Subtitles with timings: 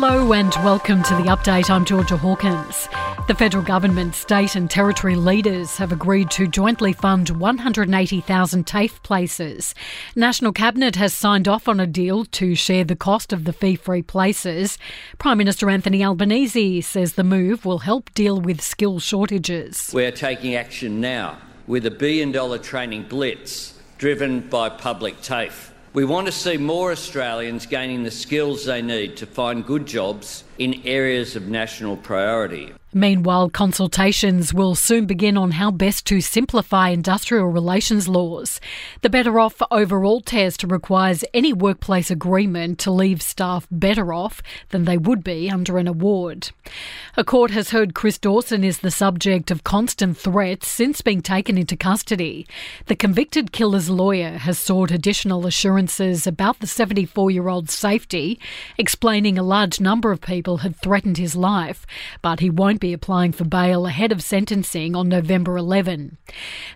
[0.00, 1.68] Hello and welcome to the update.
[1.68, 2.88] I'm Georgia Hawkins.
[3.26, 9.74] The federal government, state and territory leaders have agreed to jointly fund 180,000 TAFE places.
[10.14, 14.02] National Cabinet has signed off on a deal to share the cost of the fee-free
[14.02, 14.78] places.
[15.18, 19.90] Prime Minister Anthony Albanese says the move will help deal with skill shortages.
[19.92, 25.72] We're taking action now with a billion dollar training blitz driven by public TAFE.
[25.98, 30.44] We want to see more Australians gaining the skills they need to find good jobs
[30.58, 32.72] in areas of national priority.
[32.94, 38.62] Meanwhile, consultations will soon begin on how best to simplify industrial relations laws.
[39.02, 44.86] The Better Off Overall test requires any workplace agreement to leave staff better off than
[44.86, 46.50] they would be under an award.
[47.14, 51.58] A court has heard Chris Dawson is the subject of constant threats since being taken
[51.58, 52.46] into custody.
[52.86, 58.40] The convicted killer's lawyer has sought additional assurances about the 74 year old's safety,
[58.78, 61.86] explaining a large number of people had threatened his life,
[62.22, 66.18] but he won't be applying for bail ahead of sentencing on November 11.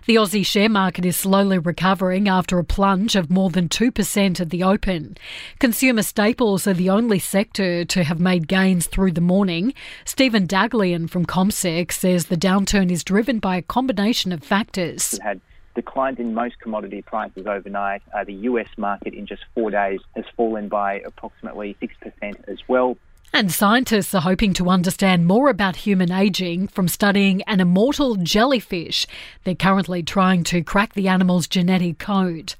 [0.05, 4.49] The Aussie share market is slowly recovering after a plunge of more than 2% at
[4.49, 5.17] the open.
[5.59, 9.73] Consumer staples are the only sector to have made gains through the morning.
[10.05, 15.19] Steven Daghlian from CommSec says the downturn is driven by a combination of factors.
[15.21, 15.41] Had
[15.75, 18.01] declines in most commodity prices overnight.
[18.13, 22.97] Uh, the US market in just four days has fallen by approximately 6% as well.
[23.35, 29.07] And scientists are hoping to understand more about human aging from studying an immortal jellyfish.
[29.43, 32.53] They're currently trying to crack the animal's genetic code.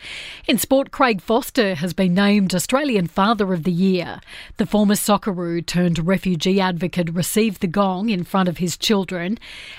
[0.47, 4.19] In sport, Craig Foster has been named Australian Father of the Year.
[4.57, 9.37] The former Socceroo turned refugee advocate received the gong in front of his children.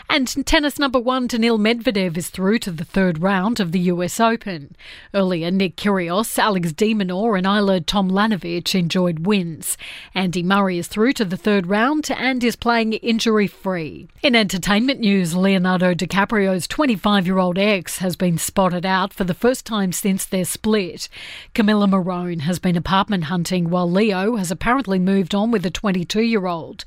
[0.09, 4.21] And tennis number one Daniil Medvedev is through to the third round of the US
[4.21, 4.77] Open.
[5.13, 9.77] Earlier, Nick Kyrgios, Alex de Minaur, and Ajla Tomljanovic enjoyed wins.
[10.15, 14.07] Andy Murray is through to the third round and is playing injury free.
[14.23, 19.33] In entertainment news, Leonardo DiCaprio's 25 year old ex has been spotted out for the
[19.33, 21.09] first time since their split.
[21.55, 26.21] Camila Morrone has been apartment hunting while Leo has apparently moved on with a 22
[26.21, 26.85] year old.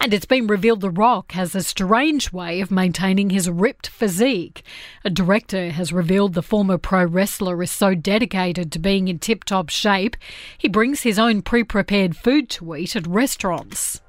[0.00, 4.62] And it's been revealed The Rock has a strange way of maintaining his ripped physique.
[5.04, 9.44] A director has revealed the former pro wrestler is so dedicated to being in tip
[9.44, 10.16] top shape,
[10.58, 14.00] he brings his own pre prepared food to eat at restaurants restaurants.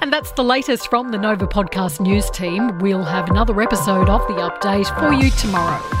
[0.00, 2.78] And that's the latest from the Nova Podcast News team.
[2.78, 5.93] We'll have another episode of The Update for you tomorrow.